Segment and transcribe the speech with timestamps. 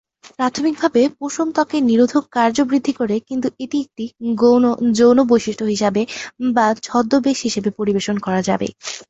[0.31, 4.05] প্রাথমিকভাবে, পশম ত্বকের নিরোধক কার্য বৃদ্ধি করে কিন্তু এটি একটি
[4.41, 4.63] গৌণ
[4.97, 6.01] যৌন বৈশিষ্ট্য হিসাবে
[6.55, 8.67] বা ছদ্মবেশ হিসেবে পরিবেশন করা যাবে।